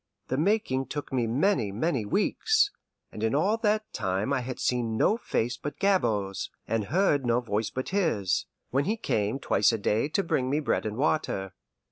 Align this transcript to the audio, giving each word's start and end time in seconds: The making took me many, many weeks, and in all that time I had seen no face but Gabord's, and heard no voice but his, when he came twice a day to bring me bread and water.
The 0.29 0.37
making 0.37 0.87
took 0.87 1.13
me 1.13 1.27
many, 1.27 1.71
many 1.71 2.05
weeks, 2.05 2.71
and 3.11 3.21
in 3.23 3.35
all 3.35 3.55
that 3.57 3.93
time 3.93 4.33
I 4.33 4.41
had 4.41 4.59
seen 4.59 4.97
no 4.97 5.15
face 5.15 5.57
but 5.57 5.77
Gabord's, 5.77 6.49
and 6.67 6.85
heard 6.85 7.23
no 7.23 7.39
voice 7.39 7.69
but 7.69 7.89
his, 7.89 8.47
when 8.71 8.85
he 8.85 8.97
came 8.97 9.37
twice 9.37 9.71
a 9.71 9.77
day 9.77 10.09
to 10.09 10.23
bring 10.23 10.49
me 10.49 10.59
bread 10.59 10.87
and 10.87 10.97
water. 10.97 11.53